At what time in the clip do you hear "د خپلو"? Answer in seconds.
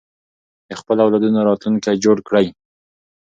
0.67-0.99